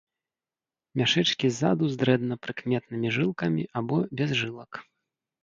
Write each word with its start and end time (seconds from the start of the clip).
Мяшэчкі 1.01 1.51
ззаду 1.57 1.89
з 1.91 1.99
дрэнна 2.05 2.39
прыкметнымі 2.47 3.13
жылкамі 3.19 3.69
або 3.83 4.01
без 4.23 4.29
жылак. 4.43 4.71